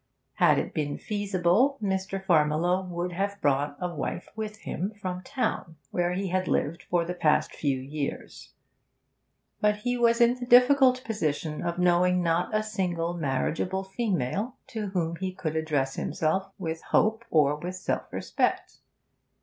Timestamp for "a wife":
3.79-4.29